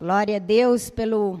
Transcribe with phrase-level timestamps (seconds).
[0.00, 1.38] Glória a Deus pelo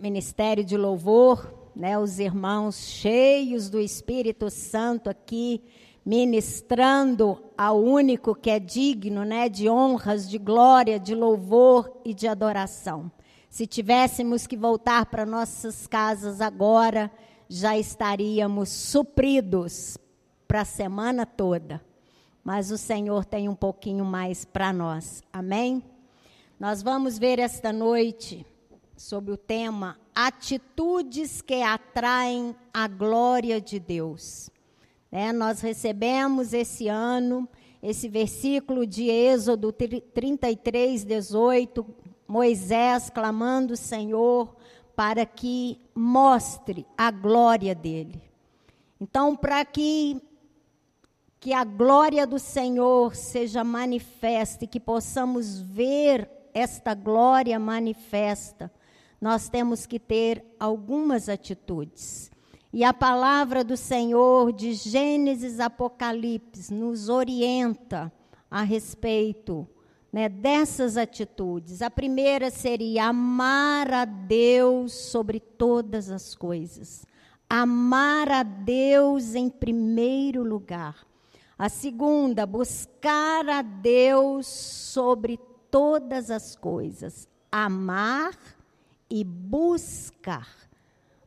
[0.00, 1.98] ministério de louvor, né?
[1.98, 5.62] Os irmãos cheios do Espírito Santo aqui
[6.02, 12.26] ministrando ao único que é digno, né, de honras, de glória, de louvor e de
[12.26, 13.12] adoração.
[13.50, 17.12] Se tivéssemos que voltar para nossas casas agora,
[17.46, 19.98] já estaríamos supridos
[20.48, 21.84] para a semana toda.
[22.42, 25.22] Mas o Senhor tem um pouquinho mais para nós.
[25.30, 25.82] Amém?
[26.58, 28.46] Nós vamos ver esta noite
[28.96, 34.48] sobre o tema Atitudes que atraem a glória de Deus.
[35.12, 37.46] É, nós recebemos esse ano
[37.82, 41.86] esse versículo de Êxodo 33, 18,
[42.26, 44.56] Moisés clamando o Senhor
[44.96, 48.22] para que mostre a glória dele.
[48.98, 50.22] Então, para que
[51.38, 58.72] que a glória do Senhor seja manifesta e que possamos ver esta glória manifesta,
[59.20, 62.30] nós temos que ter algumas atitudes.
[62.72, 68.10] E a palavra do Senhor de Gênesis Apocalipse nos orienta
[68.50, 69.68] a respeito
[70.10, 71.82] né, dessas atitudes.
[71.82, 77.04] A primeira seria amar a Deus sobre todas as coisas.
[77.50, 81.06] Amar a Deus em primeiro lugar.
[81.58, 85.38] A segunda, buscar a Deus sobre
[85.76, 88.34] todas as coisas, amar
[89.10, 90.48] e buscar.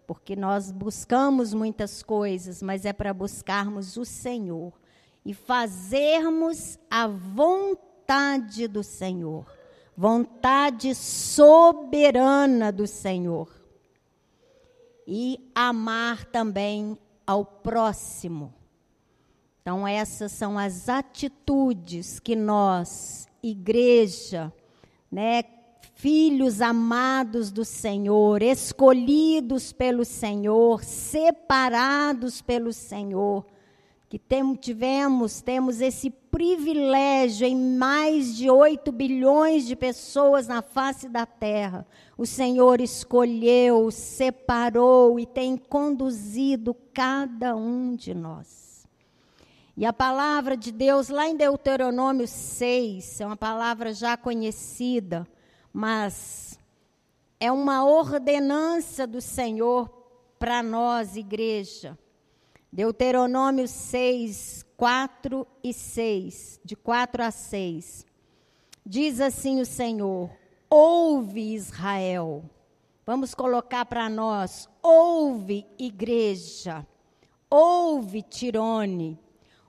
[0.07, 4.73] Porque nós buscamos muitas coisas, mas é para buscarmos o Senhor
[5.23, 9.45] e fazermos a vontade do Senhor,
[9.95, 13.53] vontade soberana do Senhor.
[15.05, 18.51] E amar também ao próximo.
[19.61, 24.53] Então, essas são as atitudes que nós igreja,
[25.11, 25.43] né,
[25.99, 33.45] filhos amados do Senhor, escolhidos pelo Senhor, separados pelo Senhor,
[34.07, 41.09] que tem, tivemos, temos esse privilégio em mais de 8 bilhões de pessoas na face
[41.09, 41.85] da terra.
[42.17, 48.68] O Senhor escolheu, separou e tem conduzido cada um de nós.
[49.79, 55.25] E a palavra de Deus, lá em Deuteronômio 6, é uma palavra já conhecida,
[55.71, 56.59] mas
[57.39, 59.89] é uma ordenança do Senhor
[60.37, 61.97] para nós, igreja.
[62.69, 68.05] Deuteronômio 6, 4 e 6, de 4 a 6.
[68.85, 70.29] Diz assim o Senhor:
[70.69, 72.43] Ouve, Israel.
[73.05, 76.85] Vamos colocar para nós: Ouve, igreja.
[77.49, 79.17] Ouve, Tirone.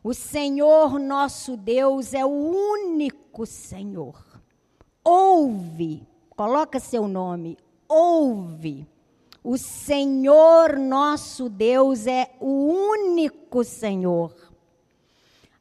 [0.03, 4.17] O Senhor nosso Deus é o único Senhor.
[5.05, 8.87] Ouve, coloca seu nome, ouve.
[9.45, 14.35] O Senhor nosso Deus é o único Senhor.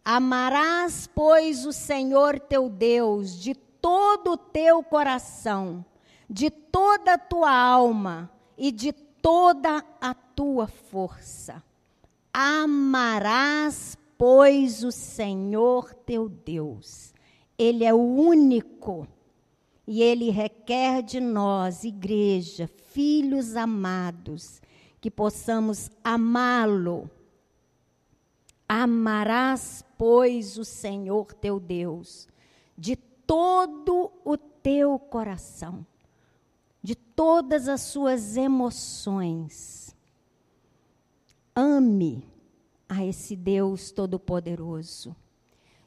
[0.05, 5.83] Amarás, pois, o Senhor teu Deus de todo o teu coração,
[6.29, 11.61] de toda a tua alma e de toda a tua força.
[12.33, 17.13] Amarás, pois, o Senhor teu Deus.
[17.57, 19.07] Ele é o único
[19.87, 24.61] e ele requer de nós, igreja, filhos amados,
[24.99, 27.09] que possamos amá-lo.
[28.67, 32.27] Amarás, pois, o Senhor teu Deus
[32.77, 35.85] de todo o teu coração,
[36.83, 39.95] de todas as suas emoções.
[41.55, 42.28] Ame
[42.89, 45.15] a esse Deus Todo-Poderoso,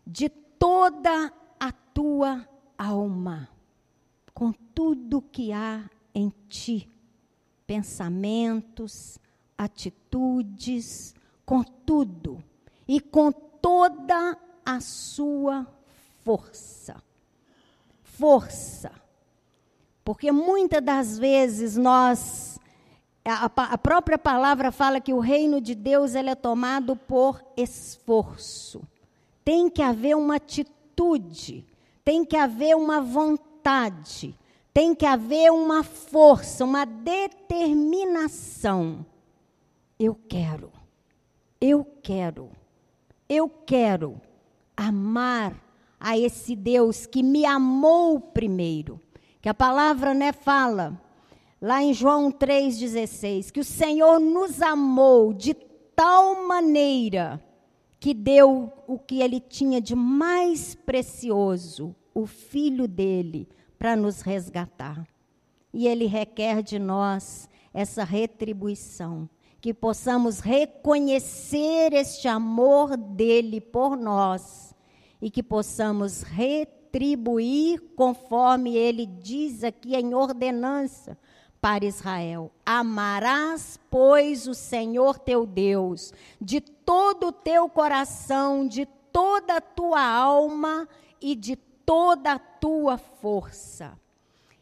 [0.07, 2.49] de toda a tua
[2.79, 3.49] alma,
[4.33, 6.89] com tudo que há em ti,
[7.67, 9.19] pensamentos,
[9.59, 11.15] atitudes,
[11.45, 12.43] com tudo
[12.87, 15.67] e com toda a sua
[16.25, 17.03] força.
[18.03, 18.93] Força.
[20.05, 22.59] Porque muitas das vezes nós
[23.25, 28.83] a, a, própria palavra fala que o reino de Deus ele é tomado por esforço.
[29.45, 31.65] Tem que haver uma atitude,
[32.05, 34.37] tem que haver uma vontade,
[34.75, 39.07] tem que haver uma força, uma determinação.
[39.99, 40.71] Eu quero,
[41.61, 42.51] eu quero,
[43.29, 44.21] eu quero
[44.77, 45.55] amar
[46.01, 49.01] a esse Deus que me amou primeiro.
[49.41, 51.01] Que a palavra né, fala
[51.63, 55.55] lá em João 3,16, que o Senhor nos amou de
[55.95, 57.41] tal maneira
[58.01, 63.49] que deu o que ele tinha de mais precioso, o filho dele,
[63.79, 65.07] para nos resgatar.
[65.73, 69.27] e ele requer de nós essa retribuição,
[69.59, 74.75] que possamos reconhecer este amor dele por nós
[75.21, 81.17] e que possamos retribuir conforme ele diz aqui em ordenança
[81.63, 82.51] para Israel.
[82.67, 90.05] Amarás, pois, o Senhor teu Deus de todo o teu coração, de toda a tua
[90.05, 90.89] alma
[91.21, 93.97] e de toda a tua força.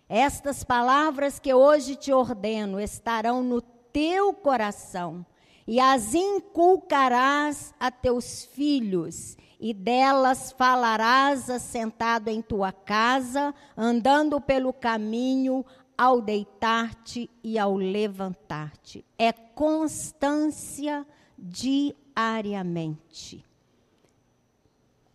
[0.07, 5.25] Estas palavras que hoje te ordeno estarão no teu coração
[5.67, 14.73] e as inculcarás a teus filhos e delas falarás assentado em tua casa, andando pelo
[14.73, 15.65] caminho,
[16.01, 19.05] ao deitar-te e ao levantar-te.
[19.19, 21.07] É constância
[21.39, 23.45] diariamente.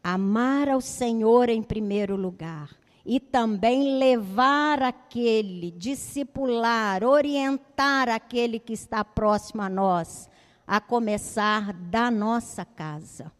[0.04, 2.70] Amar ao Senhor em primeiro lugar
[3.04, 10.30] e também levar aquele, discipular, orientar aquele que está próximo a nós,
[10.68, 13.32] a começar da nossa casa.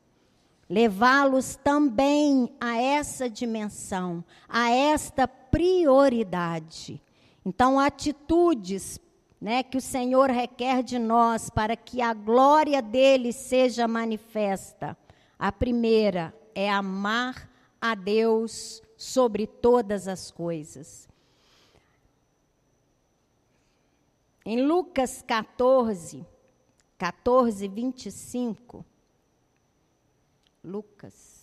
[0.68, 7.05] Levá-los também a essa dimensão, a esta prioridade.
[7.46, 9.00] Então, atitudes
[9.40, 14.98] né, que o Senhor requer de nós para que a glória dele seja manifesta.
[15.38, 17.48] A primeira é amar
[17.80, 21.08] a Deus sobre todas as coisas.
[24.44, 26.26] Em Lucas 14,
[26.98, 28.86] 14, 25,
[30.64, 31.35] Lucas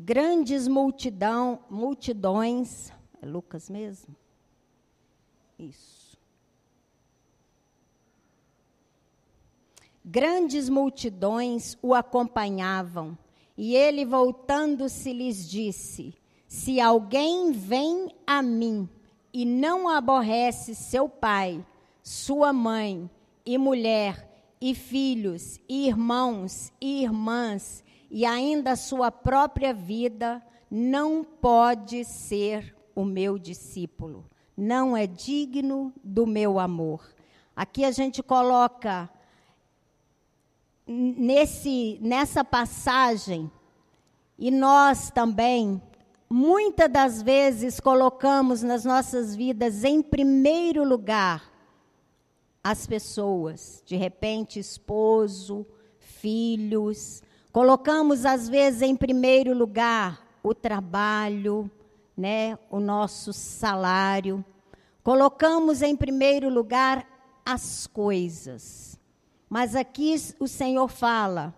[0.00, 4.16] grandes multidão, multidões, é Lucas mesmo?
[5.58, 6.18] Isso.
[10.02, 13.16] Grandes multidões o acompanhavam,
[13.56, 16.14] e ele voltando-se lhes disse:
[16.48, 18.88] Se alguém vem a mim
[19.32, 21.64] e não aborrece seu pai,
[22.02, 23.08] sua mãe,
[23.44, 24.26] e mulher,
[24.58, 32.74] e filhos, e irmãos, e irmãs, e ainda a sua própria vida, não pode ser
[32.94, 34.28] o meu discípulo.
[34.56, 37.02] Não é digno do meu amor.
[37.54, 39.08] Aqui a gente coloca
[40.86, 43.50] nesse nessa passagem
[44.36, 45.80] e nós também
[46.28, 51.50] muitas das vezes colocamos nas nossas vidas em primeiro lugar
[52.62, 55.66] as pessoas, de repente esposo,
[55.98, 61.68] filhos, Colocamos às vezes em primeiro lugar o trabalho,
[62.16, 64.44] né, o nosso salário.
[65.02, 67.06] Colocamos em primeiro lugar
[67.44, 68.98] as coisas.
[69.48, 71.52] Mas aqui o Senhor fala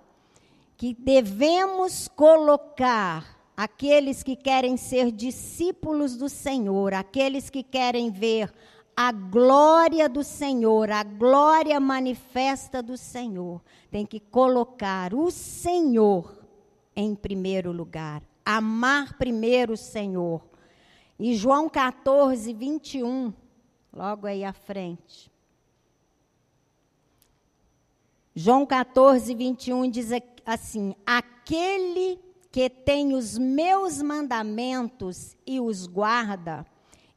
[0.79, 8.51] que devemos colocar aqueles que querem ser discípulos do Senhor, aqueles que querem ver
[8.97, 13.63] a glória do Senhor, a glória manifesta do Senhor.
[13.91, 16.43] Tem que colocar o Senhor
[16.95, 20.43] em primeiro lugar, amar primeiro o Senhor.
[21.19, 23.33] E João 14, 21,
[23.93, 25.31] logo aí à frente.
[28.35, 30.11] João 14, 21 diz
[30.45, 32.19] assim: Aquele
[32.51, 36.67] que tem os meus mandamentos e os guarda,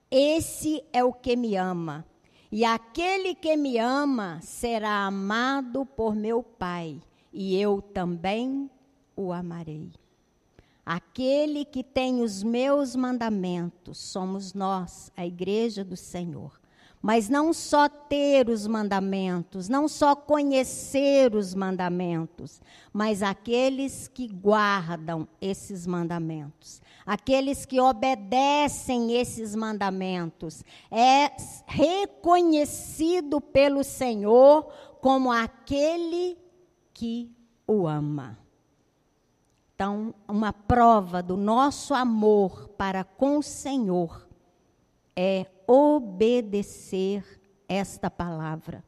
[0.10, 2.06] esse é o que me ama.
[2.52, 7.02] E aquele que me ama será amado por meu Pai,
[7.34, 8.70] e eu também
[9.16, 9.92] o amarei.
[10.86, 16.60] Aquele que tem os meus mandamentos, somos nós, a igreja do Senhor.
[17.06, 22.60] Mas não só ter os mandamentos, não só conhecer os mandamentos,
[22.92, 31.30] mas aqueles que guardam esses mandamentos, aqueles que obedecem esses mandamentos, é
[31.68, 34.64] reconhecido pelo Senhor
[35.00, 36.36] como aquele
[36.92, 37.32] que
[37.68, 38.36] o ama.
[39.76, 44.25] Então, uma prova do nosso amor para com o Senhor
[45.15, 47.24] é obedecer
[47.67, 48.84] esta palavra,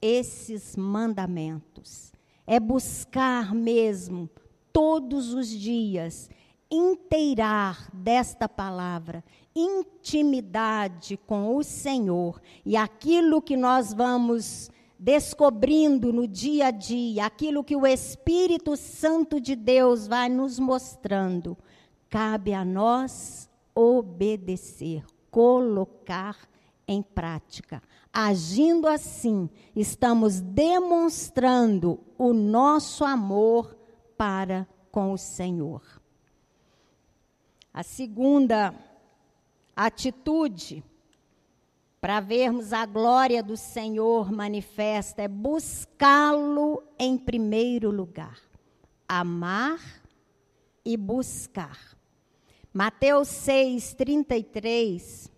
[0.00, 2.12] esses mandamentos.
[2.46, 4.28] É buscar mesmo
[4.72, 6.28] todos os dias
[6.70, 9.24] inteirar desta palavra,
[9.54, 17.64] intimidade com o Senhor e aquilo que nós vamos descobrindo no dia a dia, aquilo
[17.64, 21.56] que o Espírito Santo de Deus vai nos mostrando,
[22.08, 26.36] cabe a nós obedecer, colocar
[26.86, 27.82] em prática.
[28.12, 33.76] Agindo assim, estamos demonstrando o nosso amor
[34.16, 35.82] para com o Senhor.
[37.72, 38.74] A segunda
[39.76, 40.82] atitude
[42.00, 48.40] para vermos a glória do Senhor manifesta é buscá-lo em primeiro lugar.
[49.06, 49.78] Amar
[50.84, 51.99] e buscar.
[52.72, 55.28] Mateus 6, 33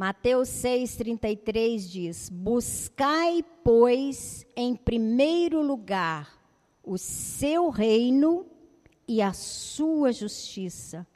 [0.00, 6.40] Mateus 6,33 diz: Buscai, pois, em primeiro lugar
[6.82, 8.46] o seu reino
[9.06, 11.06] e a sua justiça,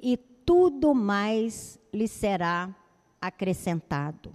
[0.00, 2.72] e tudo mais lhe será
[3.20, 4.32] acrescentado.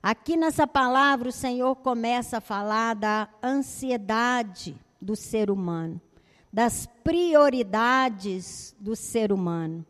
[0.00, 6.00] Aqui nessa palavra, o Senhor começa a falar da ansiedade do ser humano,
[6.52, 9.84] das prioridades do ser humano.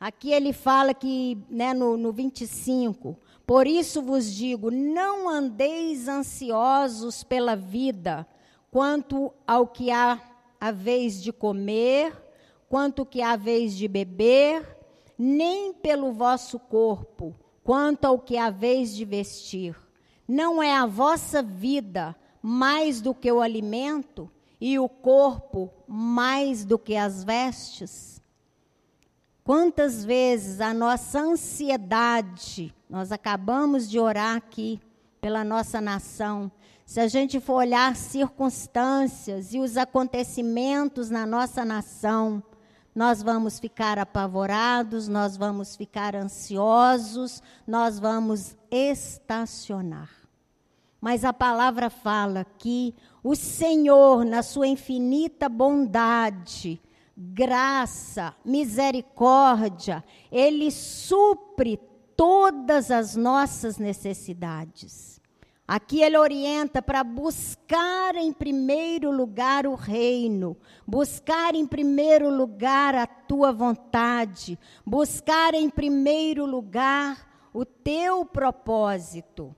[0.00, 7.22] Aqui ele fala que, né, no, no 25, por isso vos digo: não andeis ansiosos
[7.22, 8.26] pela vida,
[8.70, 10.18] quanto ao que há
[10.58, 12.16] a vez de comer,
[12.66, 14.66] quanto que há a vez de beber,
[15.18, 19.76] nem pelo vosso corpo, quanto ao que há a vez de vestir.
[20.26, 24.30] Não é a vossa vida mais do que o alimento,
[24.60, 28.19] e o corpo mais do que as vestes?
[29.44, 34.80] Quantas vezes a nossa ansiedade, nós acabamos de orar aqui
[35.20, 36.50] pela nossa nação,
[36.84, 42.42] se a gente for olhar circunstâncias e os acontecimentos na nossa nação,
[42.92, 50.10] nós vamos ficar apavorados, nós vamos ficar ansiosos, nós vamos estacionar.
[51.00, 56.80] Mas a palavra fala que o Senhor, na sua infinita bondade,
[57.22, 61.78] graça, misericórdia, Ele supre
[62.16, 65.20] todas as nossas necessidades.
[65.68, 73.06] Aqui ele orienta para buscar em primeiro lugar o reino, buscar em primeiro lugar a
[73.06, 79.54] tua vontade, buscar em primeiro lugar o teu propósito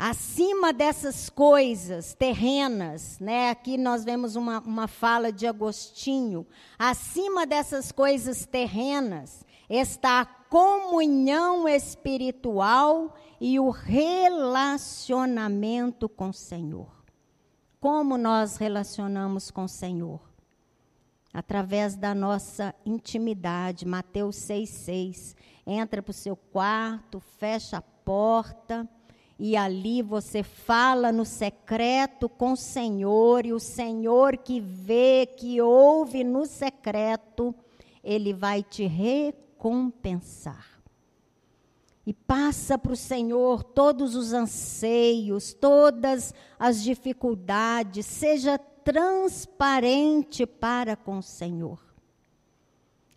[0.00, 3.50] acima dessas coisas terrenas, né?
[3.50, 6.46] Aqui nós vemos uma, uma fala de Agostinho.
[6.78, 16.88] Acima dessas coisas terrenas está a comunhão espiritual e o relacionamento com o Senhor.
[17.78, 20.22] Como nós relacionamos com o Senhor?
[21.30, 23.86] Através da nossa intimidade.
[23.86, 25.36] Mateus 6,6.
[25.66, 28.88] Entra para o seu quarto, fecha a porta
[29.42, 35.62] e ali você fala no secreto com o Senhor, e o Senhor que vê, que
[35.62, 37.54] ouve no secreto,
[38.04, 40.66] ele vai te recompensar.
[42.06, 51.16] E passa para o Senhor todos os anseios, todas as dificuldades, seja transparente para com
[51.16, 51.80] o Senhor.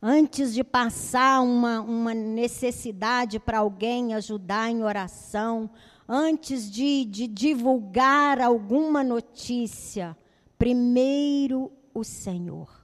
[0.01, 5.69] Antes de passar uma, uma necessidade para alguém, ajudar em oração,
[6.07, 10.17] antes de, de divulgar alguma notícia,
[10.57, 12.83] primeiro o Senhor.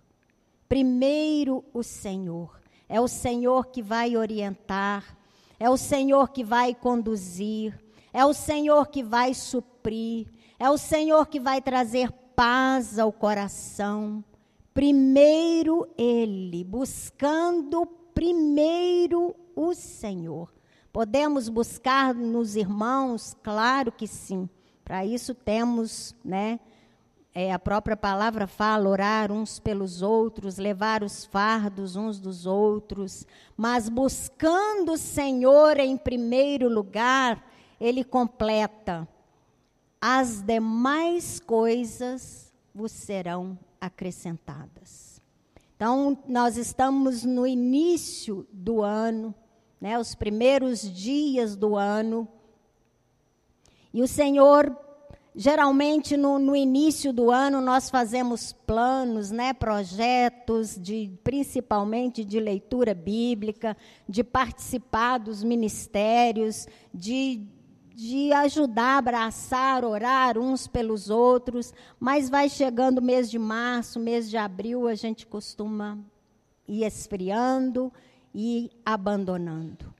[0.68, 2.60] Primeiro o Senhor.
[2.88, 5.18] É o Senhor que vai orientar,
[5.60, 7.80] é o Senhor que vai conduzir,
[8.12, 14.24] é o Senhor que vai suprir, é o Senhor que vai trazer paz ao coração.
[14.74, 20.59] Primeiro Ele, buscando primeiro o Senhor.
[20.92, 23.36] Podemos buscar nos irmãos?
[23.44, 24.50] Claro que sim.
[24.84, 26.60] Para isso temos, né?
[27.34, 33.26] É, a própria palavra fala orar uns pelos outros, levar os fardos uns dos outros,
[33.56, 37.46] mas buscando o Senhor em primeiro lugar,
[37.80, 39.08] ele completa:
[40.02, 45.22] as demais coisas vos serão acrescentadas.
[45.76, 49.34] Então, nós estamos no início do ano,
[49.80, 52.28] né, os primeiros dias do ano.
[53.94, 54.76] E o Senhor
[55.36, 62.94] geralmente no, no, início do ano nós fazemos planos, né, projetos de principalmente de leitura
[62.94, 67.48] bíblica, de participar dos ministérios, de
[68.00, 74.30] de ajudar, abraçar, orar uns pelos outros, mas vai chegando o mês de março, mês
[74.30, 76.00] de abril, a gente costuma
[76.66, 77.92] ir esfriando
[78.34, 79.94] e abandonando.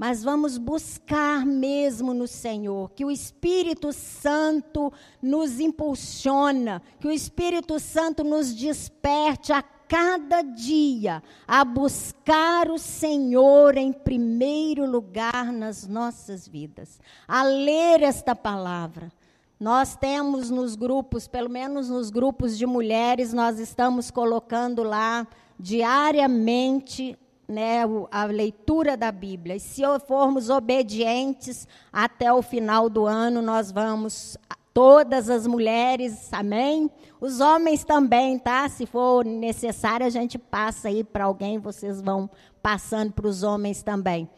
[0.00, 7.78] Mas vamos buscar mesmo no Senhor, que o Espírito Santo nos impulsiona, que o Espírito
[7.78, 16.48] Santo nos desperte a cada dia a buscar o Senhor em primeiro lugar nas nossas
[16.48, 16.98] vidas,
[17.28, 19.12] a ler esta palavra.
[19.58, 25.26] Nós temos nos grupos, pelo menos nos grupos de mulheres, nós estamos colocando lá
[25.58, 27.18] diariamente
[27.50, 27.80] né,
[28.10, 29.56] a leitura da Bíblia.
[29.56, 34.38] E se formos obedientes até o final do ano, nós vamos
[34.72, 36.88] todas as mulheres, amém?
[37.20, 38.68] Os homens também, tá?
[38.68, 42.30] Se for necessário, a gente passa aí para alguém, vocês vão
[42.62, 44.30] passando para os homens também.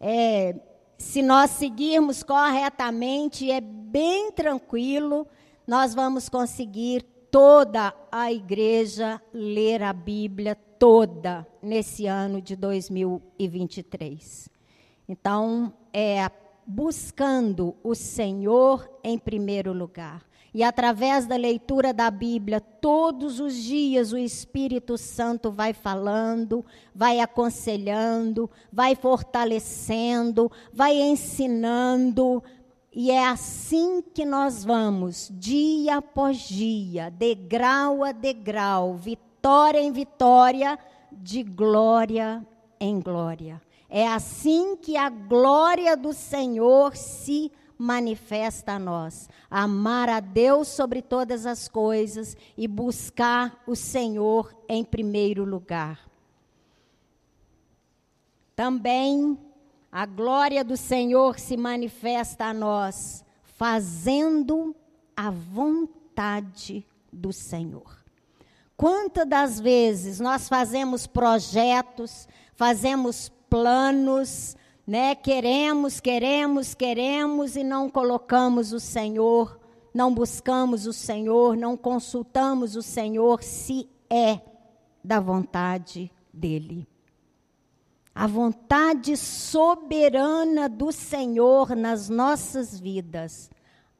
[0.00, 0.54] É,
[0.96, 5.26] se nós seguirmos corretamente, é bem tranquilo,
[5.66, 14.50] nós vamos conseguir toda a igreja ler a Bíblia toda nesse ano de 2023.
[15.08, 16.30] Então, é
[16.66, 20.22] buscando o Senhor em primeiro lugar.
[20.52, 26.62] E através da leitura da Bíblia, todos os dias o Espírito Santo vai falando,
[26.94, 32.44] vai aconselhando, vai fortalecendo, vai ensinando.
[32.92, 39.23] E é assim que nós vamos, dia após dia, degrau a degrau, vitória
[39.74, 40.78] em vitória,
[41.12, 42.44] de glória
[42.80, 43.60] em glória.
[43.88, 49.28] É assim que a glória do Senhor se manifesta a nós.
[49.50, 56.00] Amar a Deus sobre todas as coisas e buscar o Senhor em primeiro lugar.
[58.56, 59.38] Também
[59.92, 64.74] a glória do Senhor se manifesta a nós, fazendo
[65.16, 68.03] a vontade do Senhor.
[68.76, 74.56] Quantas das vezes nós fazemos projetos, fazemos planos,
[74.86, 75.14] né?
[75.14, 79.60] Queremos, queremos, queremos e não colocamos o Senhor,
[79.94, 84.40] não buscamos o Senhor, não consultamos o Senhor se é
[85.04, 86.88] da vontade dele.
[88.12, 93.50] A vontade soberana do Senhor nas nossas vidas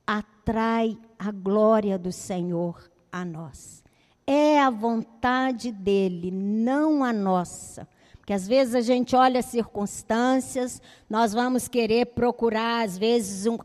[0.04, 3.83] atrai a glória do Senhor a nós.
[4.26, 7.86] É a vontade dele, não a nossa.
[8.24, 13.58] Porque às vezes a gente olha as circunstâncias, nós vamos querer procurar, às vezes, um,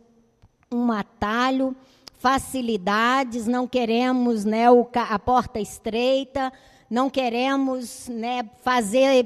[0.69, 1.73] um atalho,
[2.17, 6.51] facilidades, não queremos né, o, a porta estreita,
[6.89, 9.25] não queremos né, fazer,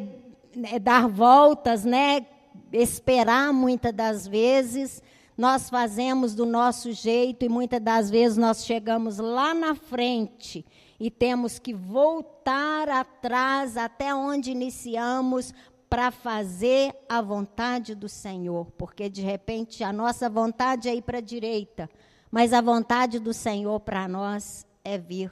[0.56, 2.28] né, dar voltas, né,
[2.72, 5.02] esperar muitas das vezes.
[5.36, 10.64] Nós fazemos do nosso jeito e muitas das vezes nós chegamos lá na frente
[11.04, 15.54] e temos que voltar atrás até onde iniciamos
[15.90, 21.18] para fazer a vontade do Senhor, porque de repente a nossa vontade é ir para
[21.18, 21.90] a direita,
[22.32, 25.30] mas a vontade do Senhor para nós é vir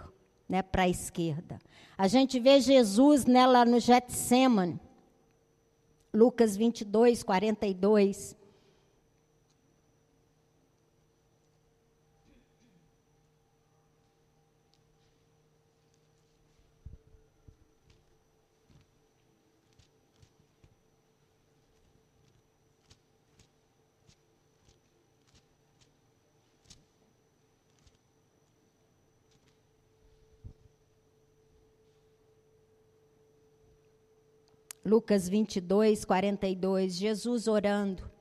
[0.50, 1.58] né, para a esquerda.
[1.98, 4.78] A gente vê Jesus nela no Getsemane,
[6.14, 8.36] Lucas 22, 42.
[34.92, 38.12] Lucas 22, 42, Jesus orando.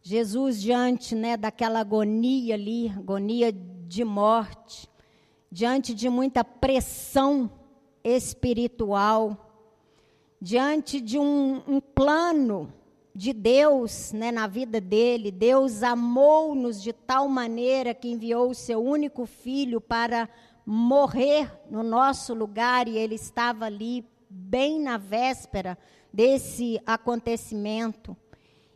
[0.00, 4.88] Jesus diante né, daquela agonia ali, agonia de morte,
[5.50, 7.50] diante de muita pressão
[8.04, 9.52] espiritual,
[10.40, 12.72] diante de um, um plano
[13.12, 15.32] de Deus né, na vida dele.
[15.32, 20.28] Deus amou-nos de tal maneira que enviou o seu único filho para
[20.64, 25.76] morrer no nosso lugar e ele estava ali bem na véspera
[26.12, 28.16] desse acontecimento.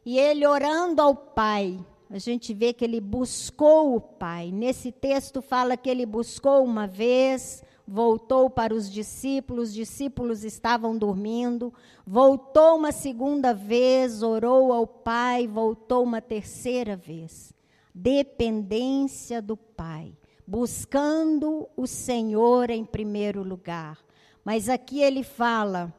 [0.04, 1.78] E ele orando ao Pai,
[2.10, 4.50] a gente vê que ele buscou o Pai.
[4.52, 10.96] Nesse texto fala que ele buscou uma vez, voltou para os discípulos, os discípulos estavam
[10.96, 11.72] dormindo,
[12.06, 17.54] voltou uma segunda vez, orou ao Pai, voltou uma terceira vez.
[17.94, 20.12] dependência do Pai,
[20.44, 23.98] buscando o Senhor em primeiro lugar.
[24.44, 25.92] Mas aqui ele fala,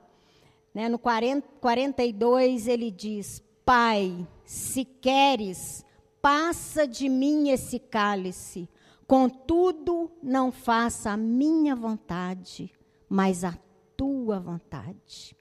[0.73, 5.84] né, no 40, 42, ele diz: Pai, se queres,
[6.21, 8.69] passa de mim esse cálice,
[9.08, 12.71] contudo, não faça a minha vontade,
[13.10, 13.58] mas a
[13.97, 15.36] tua vontade.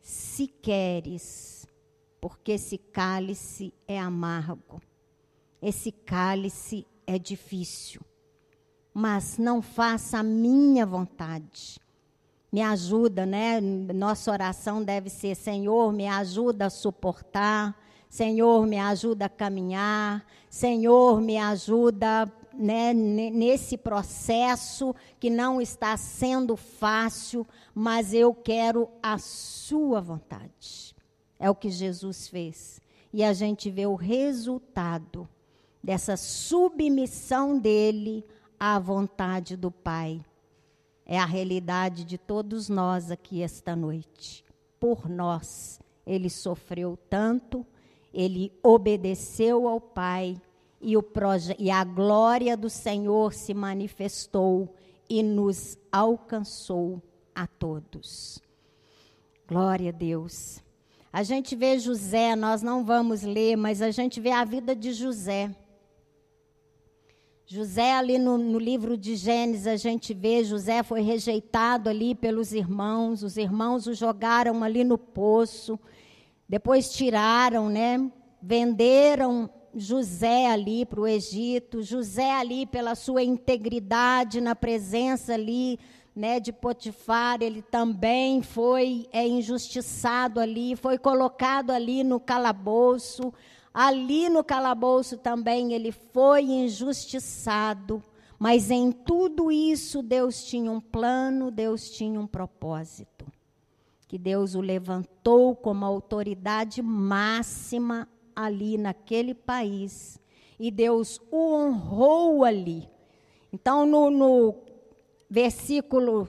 [0.00, 1.66] Se queres,
[2.20, 4.80] porque esse cálice é amargo,
[5.60, 8.00] esse cálice é difícil,
[8.94, 11.80] mas não faça a minha vontade.
[12.52, 13.60] Me ajuda, né?
[13.60, 17.76] Nossa oração deve ser: Senhor, me ajuda a suportar,
[18.08, 26.56] Senhor, me ajuda a caminhar, Senhor, me ajuda né, nesse processo que não está sendo
[26.56, 30.94] fácil, mas eu quero a Sua vontade.
[31.40, 32.80] É o que Jesus fez.
[33.12, 35.28] E a gente vê o resultado
[35.82, 38.24] dessa submissão dele
[38.58, 40.24] à vontade do Pai.
[41.06, 44.44] É a realidade de todos nós aqui esta noite.
[44.80, 47.66] Por nós, ele sofreu tanto,
[48.12, 50.40] ele obedeceu ao Pai
[50.80, 51.04] e, o
[51.58, 54.74] e a glória do Senhor se manifestou
[55.08, 57.02] e nos alcançou
[57.34, 58.40] a todos.
[59.46, 60.62] Glória a Deus.
[61.12, 64.92] A gente vê José, nós não vamos ler, mas a gente vê a vida de
[64.92, 65.54] José.
[67.46, 72.54] José, ali no, no, livro de Gênesis, a gente vê José foi rejeitado ali pelos
[72.54, 75.78] irmãos, os irmãos o jogaram ali no poço,
[76.48, 78.10] depois tiraram, né?
[78.40, 85.78] Venderam José ali para o Egito, José ali pela sua integridade na presença ali
[86.14, 93.32] né, de Potifar, ele também foi é, injustiçado ali, foi colocado ali no calabouço.
[93.74, 98.00] Ali no calabouço também ele foi injustiçado.
[98.38, 103.26] Mas em tudo isso Deus tinha um plano, Deus tinha um propósito.
[104.06, 110.20] Que Deus o levantou como autoridade máxima ali naquele país.
[110.58, 112.88] E Deus o honrou ali.
[113.52, 114.54] Então, no, no
[115.28, 116.28] versículo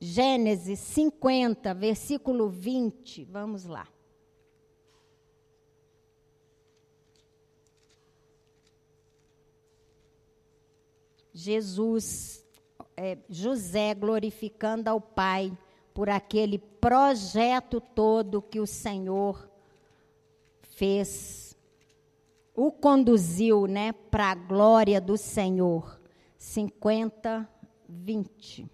[0.00, 3.24] Gênesis 50, versículo 20.
[3.24, 3.88] Vamos lá.
[11.34, 12.46] Jesus,
[12.96, 15.52] é, José glorificando ao Pai
[15.92, 19.50] por aquele projeto todo que o Senhor
[20.62, 21.56] fez,
[22.54, 26.00] o conduziu, né, para a glória do Senhor.
[26.38, 27.48] 50
[27.88, 28.70] 20.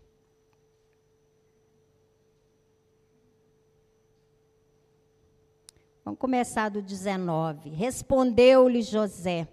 [6.04, 7.70] Vamos começar do 19.
[7.70, 9.46] Respondeu-lhe José.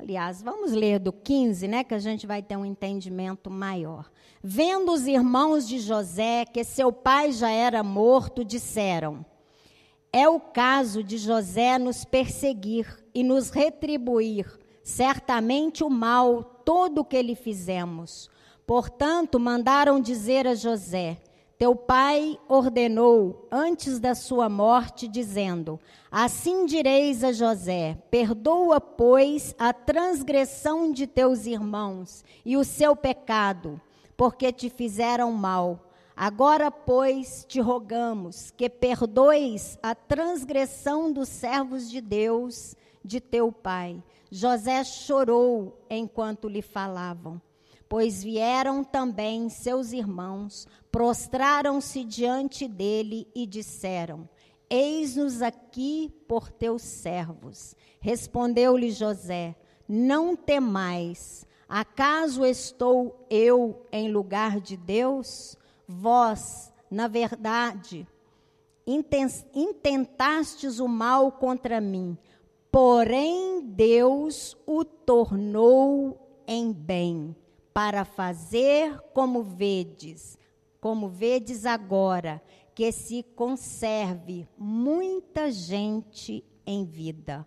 [0.00, 4.08] Aliás, vamos ler do 15, né, que a gente vai ter um entendimento maior.
[4.40, 9.26] Vendo os irmãos de José que seu pai já era morto, disseram:
[10.12, 14.46] É o caso de José nos perseguir e nos retribuir
[14.84, 18.30] certamente o mal todo o que lhe fizemos.
[18.64, 21.20] Portanto, mandaram dizer a José:
[21.58, 29.72] Teu pai ordenou antes da sua morte, dizendo: Assim direis a José: Perdoa, pois, a
[29.72, 33.80] transgressão de teus irmãos e o seu pecado,
[34.16, 35.90] porque te fizeram mal.
[36.16, 44.02] Agora, pois, te rogamos que perdoes a transgressão dos servos de Deus, de teu pai
[44.30, 47.40] José chorou enquanto lhe falavam,
[47.88, 54.28] pois vieram também seus irmãos, prostraram-se diante dele e disseram:
[54.68, 57.74] Eis-nos aqui por teus servos.
[58.00, 59.56] Respondeu-lhe José:
[59.88, 65.56] Não temais, acaso estou eu em lugar de Deus?
[65.86, 68.06] Vós, na verdade,
[69.54, 72.18] intentastes o mal contra mim
[72.70, 77.34] Porém, Deus o tornou em bem,
[77.72, 80.38] para fazer como vedes,
[80.80, 82.42] como vedes agora,
[82.74, 87.46] que se conserve muita gente em vida.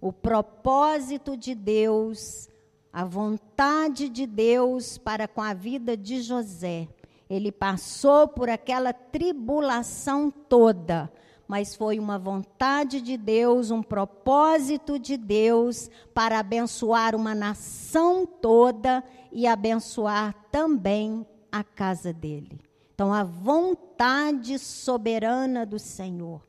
[0.00, 2.48] O propósito de Deus,
[2.92, 6.88] a vontade de Deus para com a vida de José.
[7.28, 11.10] Ele passou por aquela tribulação toda
[11.46, 19.04] mas foi uma vontade de Deus, um propósito de Deus para abençoar uma nação toda
[19.30, 22.60] e abençoar também a casa dele.
[22.94, 26.40] Então, a vontade soberana do Senhor,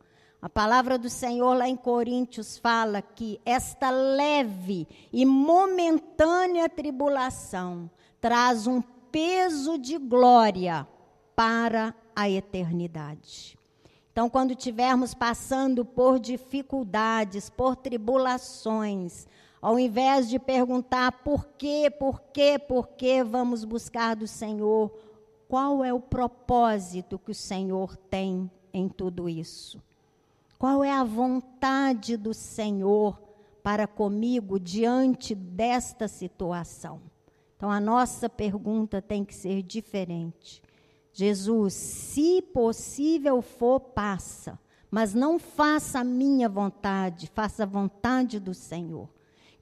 [0.45, 7.89] A palavra do Senhor lá em Coríntios fala que esta leve e momentânea tribulação
[8.21, 8.79] traz um
[9.11, 10.87] peso de glória
[11.35, 13.54] para a eternidade.
[14.15, 19.27] Então, quando estivermos passando por dificuldades, por tribulações,
[19.61, 24.89] ao invés de perguntar por quê, por quê, por quê, vamos buscar do Senhor
[25.49, 29.83] qual é o propósito que o Senhor tem em tudo isso.
[30.57, 33.21] Qual é a vontade do Senhor
[33.61, 37.01] para comigo diante desta situação?
[37.57, 40.63] Então, a nossa pergunta tem que ser diferente.
[41.15, 44.59] Jesus, se possível for, passa,
[44.91, 49.09] mas não faça a minha vontade, faça a vontade do Senhor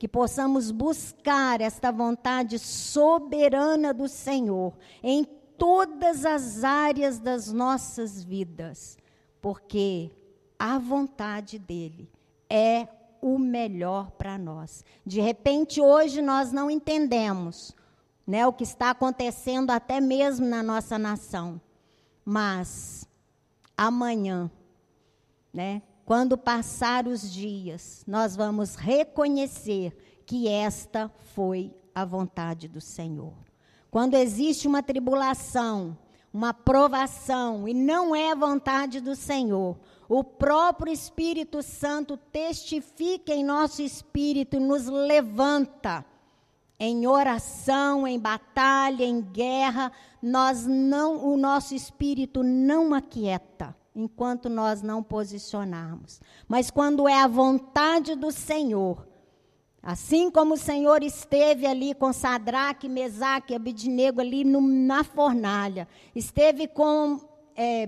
[0.04, 5.24] que possamos buscar esta vontade soberana do Senhor em
[5.58, 8.98] todas as áreas das nossas vidas,
[9.40, 10.12] porque
[10.60, 12.12] a vontade dele
[12.50, 12.86] é
[13.22, 14.84] o melhor para nós.
[15.06, 17.74] De repente, hoje nós não entendemos
[18.26, 21.60] né, o que está acontecendo até mesmo na nossa nação,
[22.24, 23.08] mas
[23.78, 24.50] amanhã,
[25.54, 33.34] né, quando passar os dias, nós vamos reconhecer que esta foi a vontade do Senhor.
[33.92, 35.98] Quando existe uma tribulação,
[36.34, 39.78] uma provação e não é vontade do Senhor,
[40.10, 46.06] o próprio Espírito Santo testifica em nosso espírito e nos levanta
[46.84, 49.90] em oração, em batalha, em guerra,
[50.22, 56.20] nós não, o nosso espírito não aquieta enquanto nós não posicionarmos.
[56.46, 59.08] Mas quando é a vontade do Senhor,
[59.82, 65.88] assim como o Senhor esteve ali com Sadraque, Mesaque e Abidnego ali no, na fornalha,
[66.14, 67.22] esteve com
[67.56, 67.88] é,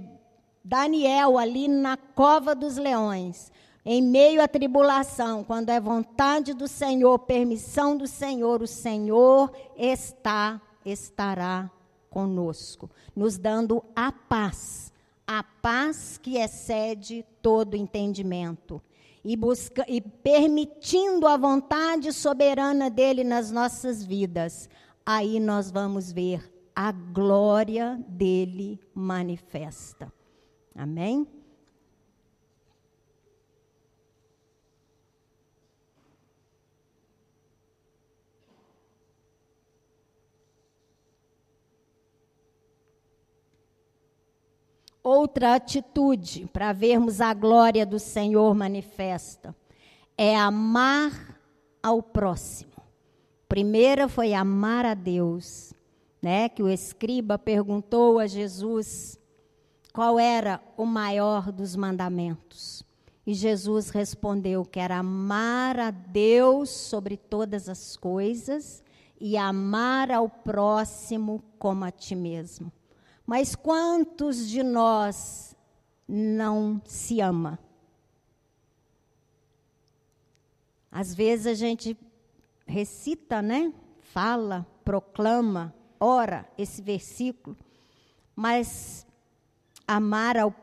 [0.64, 3.52] Daniel ali na cova dos leões,
[3.86, 10.60] em meio à tribulação, quando é vontade do Senhor, permissão do Senhor, o Senhor está,
[10.84, 11.70] estará
[12.10, 14.86] conosco, nos dando a paz
[15.28, 18.82] a paz que excede todo entendimento
[19.24, 24.70] e, busca, e permitindo a vontade soberana dele nas nossas vidas,
[25.06, 30.14] aí nós vamos ver a glória dele manifesta.
[30.76, 31.26] Amém?
[45.08, 49.56] Outra atitude para vermos a glória do Senhor manifesta
[50.18, 51.40] é amar
[51.84, 52.72] ao próximo.
[53.48, 55.76] Primeira foi amar a Deus,
[56.20, 56.50] né?
[56.50, 59.20] Que o escriba perguntou a Jesus
[59.94, 62.84] qual era o maior dos mandamentos.
[63.28, 68.84] E Jesus respondeu que era amar a Deus sobre todas as coisas
[69.22, 72.72] e amar ao próximo como a ti mesmo.
[73.26, 75.56] Mas quantos de nós
[76.08, 77.60] não se ama?
[80.92, 81.98] Às vezes a gente
[82.66, 83.74] recita, né?
[84.00, 87.58] Fala, proclama, ora esse versículo,
[88.36, 89.06] mas
[89.88, 90.54] amar ao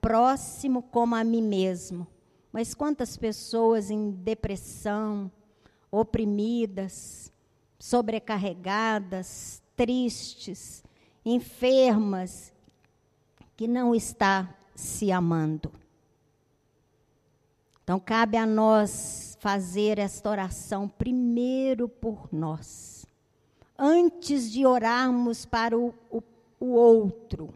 [0.00, 2.06] próximo como a mim mesmo.
[2.52, 5.30] Mas quantas pessoas em depressão,
[5.90, 7.32] oprimidas,
[7.78, 10.84] sobrecarregadas, tristes,
[11.32, 12.52] enfermas,
[13.56, 15.70] que não está se amando.
[17.82, 23.04] Então, cabe a nós fazer esta oração primeiro por nós,
[23.78, 26.22] antes de orarmos para o, o,
[26.60, 27.52] o outro.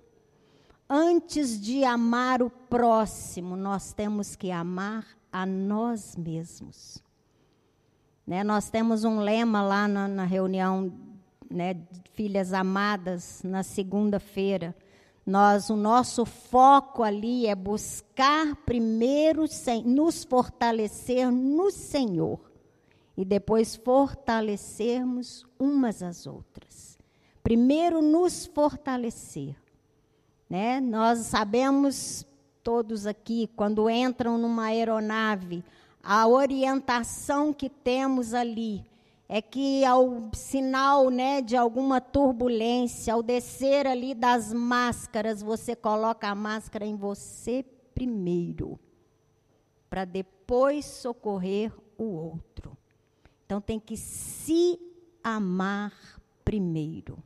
[0.88, 7.02] Antes de amar o próximo, nós temos que amar a nós mesmos.
[8.26, 8.44] Né?
[8.44, 10.92] Nós temos um lema lá na, na reunião
[11.54, 11.76] né,
[12.14, 14.74] filhas amadas, na segunda-feira.
[15.24, 19.44] Nós, o nosso foco ali é buscar primeiro
[19.84, 22.40] nos fortalecer no Senhor
[23.16, 26.98] e depois fortalecermos umas às outras.
[27.42, 29.54] Primeiro nos fortalecer,
[30.50, 30.80] né?
[30.80, 32.26] Nós sabemos
[32.62, 35.62] todos aqui quando entram numa aeronave,
[36.02, 38.84] a orientação que temos ali
[39.28, 46.28] é que ao sinal né, de alguma turbulência, ao descer ali das máscaras, você coloca
[46.28, 48.78] a máscara em você primeiro,
[49.88, 52.76] para depois socorrer o outro.
[53.46, 54.78] Então tem que se
[55.22, 55.92] amar
[56.44, 57.22] primeiro,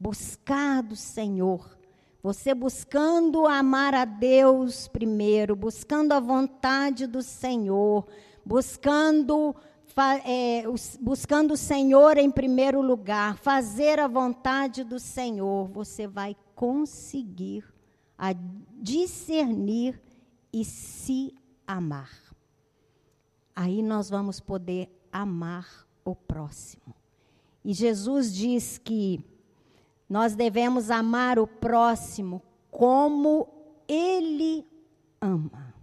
[0.00, 1.76] buscar do Senhor.
[2.22, 8.06] Você buscando amar a Deus primeiro, buscando a vontade do Senhor,
[8.44, 9.54] buscando,
[10.24, 10.64] é,
[11.00, 17.64] buscando o Senhor em primeiro lugar, fazer a vontade do Senhor, você vai conseguir
[18.18, 18.34] a
[18.78, 20.00] discernir
[20.52, 21.34] e se
[21.66, 22.10] amar.
[23.54, 26.94] Aí nós vamos poder amar o próximo.
[27.64, 29.24] E Jesus diz que
[30.08, 33.48] nós devemos amar o próximo como
[33.88, 34.66] ele
[35.20, 35.74] ama.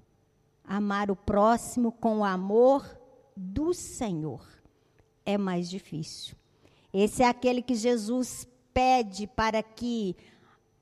[0.64, 3.03] Amar o próximo com o amor
[3.36, 4.46] do Senhor
[5.26, 6.36] é mais difícil.
[6.94, 10.16] Esse é aquele que Jesus pede para que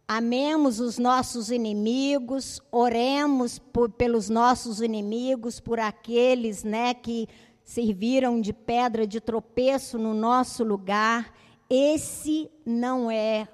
[0.08, 7.28] amemos os nossos inimigos, oremos por, pelos nossos inimigos, por aqueles né, que
[7.64, 11.34] serviram de pedra de tropeço no nosso lugar
[11.74, 13.48] esse não é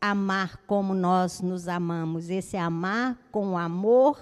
[0.00, 4.18] amar como nós nos amamos, esse é amar com o amor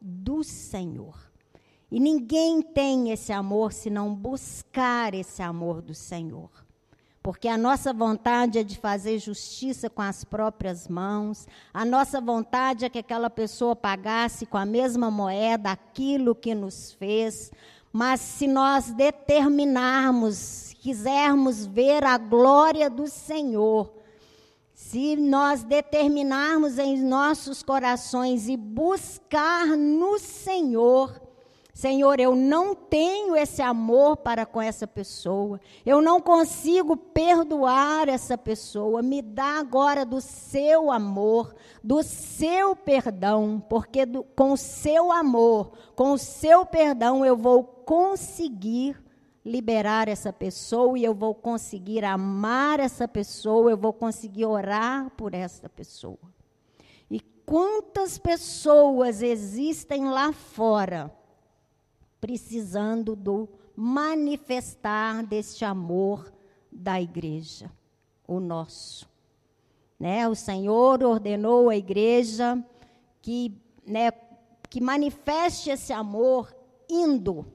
[0.00, 1.25] do Senhor.
[1.90, 6.50] E ninguém tem esse amor se não buscar esse amor do Senhor.
[7.22, 12.84] Porque a nossa vontade é de fazer justiça com as próprias mãos, a nossa vontade
[12.84, 17.50] é que aquela pessoa pagasse com a mesma moeda aquilo que nos fez,
[17.92, 23.92] mas se nós determinarmos quisermos ver a glória do Senhor,
[24.72, 31.25] se nós determinarmos em nossos corações e buscar no Senhor,
[31.76, 38.38] Senhor, eu não tenho esse amor para com essa pessoa, eu não consigo perdoar essa
[38.38, 45.12] pessoa, me dá agora do seu amor, do seu perdão, porque do, com o seu
[45.12, 48.96] amor, com o seu perdão, eu vou conseguir
[49.44, 55.34] liberar essa pessoa e eu vou conseguir amar essa pessoa, eu vou conseguir orar por
[55.34, 56.16] essa pessoa.
[57.10, 61.14] E quantas pessoas existem lá fora
[62.26, 66.32] precisando do manifestar deste amor
[66.72, 67.70] da igreja,
[68.26, 69.08] o nosso.
[69.96, 70.26] Né?
[70.26, 72.60] O Senhor ordenou à igreja
[73.22, 74.10] que, né,
[74.68, 76.52] que manifeste esse amor
[76.90, 77.46] indo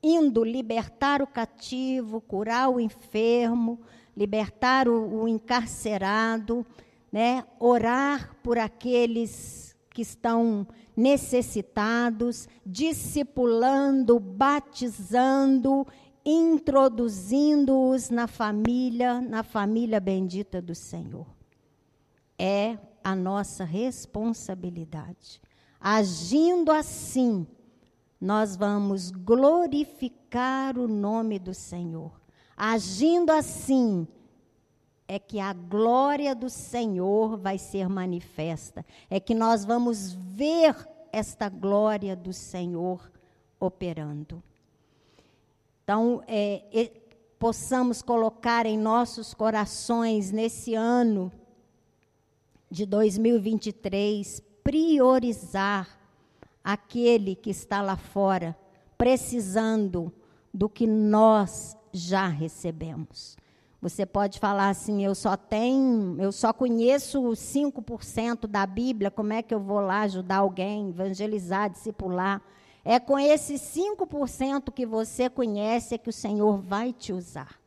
[0.00, 3.80] indo libertar o cativo, curar o enfermo,
[4.14, 6.64] libertar o, o encarcerado,
[7.10, 7.42] né?
[7.58, 15.86] orar por aqueles que estão necessitados, discipulando, batizando,
[16.24, 21.26] introduzindo-os na família, na família bendita do Senhor.
[22.36, 25.40] É a nossa responsabilidade.
[25.80, 27.46] Agindo assim,
[28.20, 32.20] nós vamos glorificar o nome do Senhor.
[32.56, 34.08] Agindo assim,
[35.06, 38.84] é que a glória do Senhor vai ser manifesta.
[39.10, 40.74] É que nós vamos ver
[41.12, 43.10] esta glória do Senhor
[43.60, 44.42] operando.
[45.82, 46.92] Então, é, é,
[47.38, 51.30] possamos colocar em nossos corações nesse ano
[52.70, 55.98] de 2023, priorizar
[56.64, 58.56] aquele que está lá fora
[58.96, 60.12] precisando
[60.52, 63.36] do que nós já recebemos.
[63.84, 69.42] Você pode falar assim, eu só tenho, eu só conheço 5% da Bíblia, como é
[69.42, 72.40] que eu vou lá ajudar alguém, evangelizar, discipular?
[72.82, 77.60] É com esse 5% que você conhece é que o Senhor vai te usar.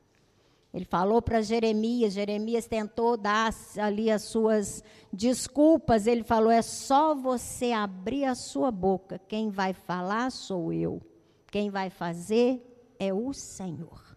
[0.74, 7.14] Ele falou para Jeremias, Jeremias tentou dar ali as suas desculpas, ele falou: é só
[7.14, 11.00] você abrir a sua boca, quem vai falar sou eu,
[11.52, 12.60] quem vai fazer
[12.98, 14.17] é o Senhor.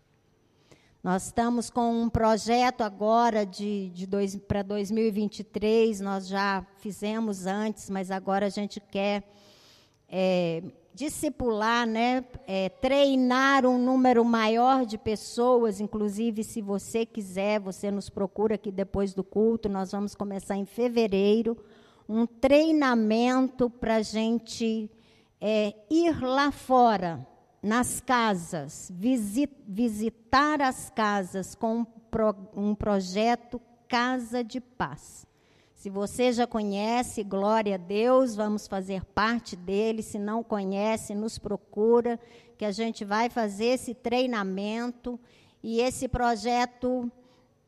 [1.02, 4.06] Nós estamos com um projeto agora de, de
[4.46, 9.24] para 2023, nós já fizemos antes, mas agora a gente quer
[10.06, 17.90] é, discipular, né, é, treinar um número maior de pessoas, inclusive se você quiser, você
[17.90, 21.56] nos procura aqui depois do culto, nós vamos começar em fevereiro,
[22.06, 24.90] um treinamento para a gente
[25.40, 27.26] é, ir lá fora,
[27.62, 31.86] nas casas, visit, visitar as casas com
[32.54, 35.26] um projeto Casa de Paz.
[35.74, 40.02] Se você já conhece, glória a Deus, vamos fazer parte dele.
[40.02, 42.20] Se não conhece, nos procura,
[42.58, 45.18] que a gente vai fazer esse treinamento.
[45.62, 47.10] E esse projeto,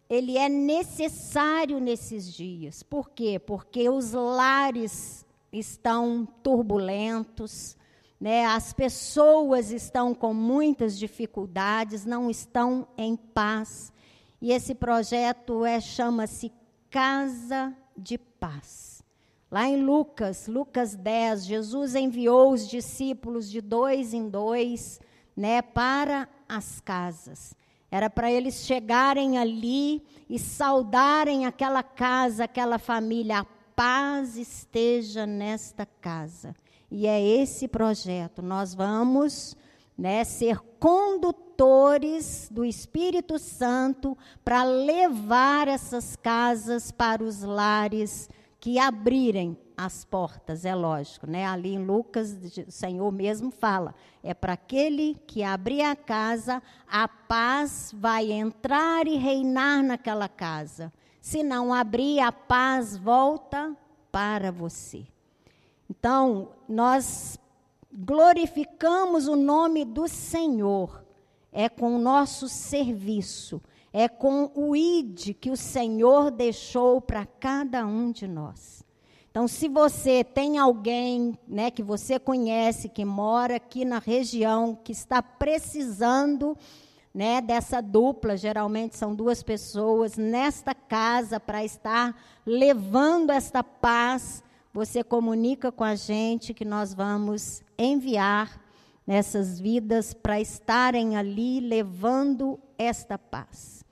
[0.08, 2.82] ele é necessário nesses dias.
[2.82, 3.38] Por quê?
[3.38, 7.76] Porque os lares estão turbulentos,
[8.22, 8.44] né?
[8.44, 13.92] as pessoas estão com muitas dificuldades, não estão em paz.
[14.40, 16.52] E esse projeto é chama-se
[16.88, 19.02] Casa de paz.
[19.50, 25.00] Lá em Lucas, Lucas 10, Jesus enviou os discípulos de dois em dois,
[25.36, 27.56] né, para as casas.
[27.90, 30.00] Era para eles chegarem ali
[30.30, 33.40] e saudarem aquela casa, aquela família.
[33.40, 36.54] A paz esteja nesta casa.
[36.94, 38.42] E é esse projeto.
[38.42, 39.56] Nós vamos
[39.96, 48.28] né, ser condutores do Espírito Santo para levar essas casas para os lares
[48.60, 51.46] que abrirem as portas, é lógico, né?
[51.46, 52.36] Ali em Lucas,
[52.68, 59.06] o Senhor mesmo fala: é para aquele que abrir a casa, a paz vai entrar
[59.06, 60.92] e reinar naquela casa.
[61.22, 63.74] Se não abrir, a paz volta
[64.12, 65.06] para você.
[65.94, 67.38] Então, nós
[67.92, 71.04] glorificamos o nome do Senhor,
[71.52, 73.60] é com o nosso serviço,
[73.92, 78.82] é com o id que o Senhor deixou para cada um de nós.
[79.30, 84.92] Então, se você tem alguém né, que você conhece, que mora aqui na região, que
[84.92, 86.56] está precisando
[87.12, 92.16] né, dessa dupla, geralmente são duas pessoas, nesta casa para estar
[92.46, 94.42] levando esta paz,
[94.72, 98.60] você comunica com a gente que nós vamos enviar
[99.06, 103.84] nessas vidas para estarem ali levando esta paz.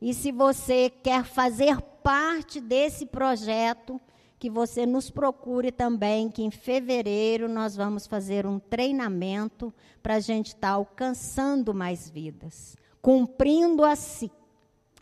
[0.00, 4.00] E se você quer fazer parte desse projeto,
[4.38, 10.20] que você nos procure também, que em fevereiro nós vamos fazer um treinamento para a
[10.20, 14.30] gente estar tá alcançando mais vidas, cumprindo assim,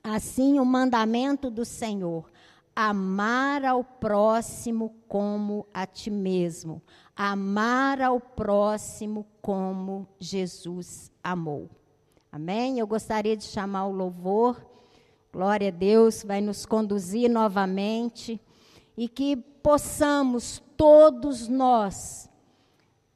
[0.03, 2.29] assim o mandamento do Senhor.
[2.81, 6.81] Amar ao próximo como a ti mesmo.
[7.17, 11.69] Amar ao próximo como Jesus amou.
[12.31, 12.79] Amém?
[12.79, 14.65] Eu gostaria de chamar o louvor.
[15.33, 18.41] Glória a Deus, vai nos conduzir novamente
[18.97, 22.31] e que possamos todos nós,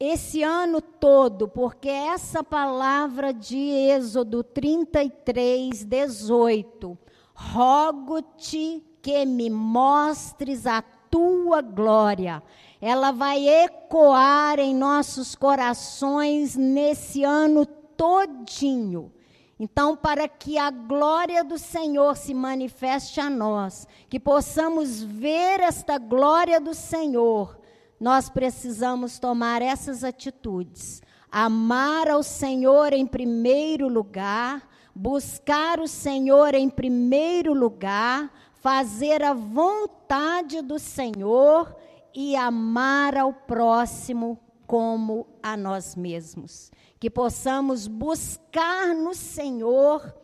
[0.01, 6.99] esse ano todo, porque essa palavra de Êxodo 33, 18,
[7.33, 10.81] rogo-te que me mostres a
[11.11, 12.43] tua glória.
[12.81, 19.13] Ela vai ecoar em nossos corações nesse ano todinho.
[19.59, 25.99] Então, para que a glória do Senhor se manifeste a nós, que possamos ver esta
[25.99, 27.61] glória do Senhor,
[28.01, 31.01] nós precisamos tomar essas atitudes.
[31.31, 38.33] Amar ao Senhor em primeiro lugar, buscar o Senhor em primeiro lugar,
[38.63, 41.77] fazer a vontade do Senhor
[42.15, 50.15] e amar ao próximo como a nós mesmos que possamos buscar no Senhor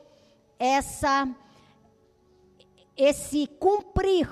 [0.57, 1.29] essa
[2.97, 4.29] esse cumprir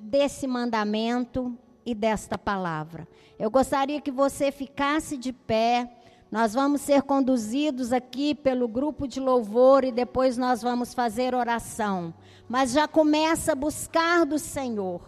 [0.00, 3.08] desse mandamento e desta palavra.
[3.36, 5.92] Eu gostaria que você ficasse de pé.
[6.30, 12.14] Nós vamos ser conduzidos aqui pelo grupo de louvor e depois nós vamos fazer oração.
[12.52, 15.00] Mas já começa a buscar do Senhor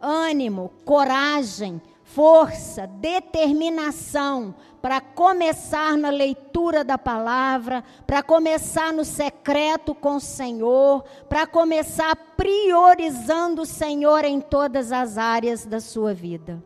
[0.00, 10.16] ânimo, coragem, força, determinação para começar na leitura da palavra, para começar no secreto com
[10.16, 16.60] o Senhor, para começar priorizando o Senhor em todas as áreas da sua vida.